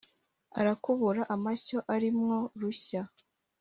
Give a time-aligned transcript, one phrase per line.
[0.59, 3.01] Arakubura amashyo arimwo Rushya,